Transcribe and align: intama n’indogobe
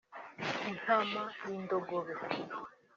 intama 0.69 1.21
n’indogobe 1.45 2.13